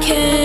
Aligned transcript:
can't 0.00 0.37